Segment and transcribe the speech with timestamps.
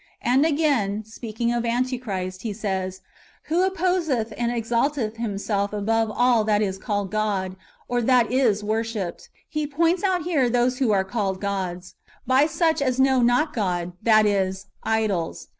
[0.23, 3.01] And again, speaking of Antichrist, he says,"
[3.49, 7.55] who opposeth and exalteth himself above all that is called God,
[7.87, 11.93] or that is w^orshipped."^ He points out here those who are called gods,
[12.25, 15.49] by such as know not God, that is, idols.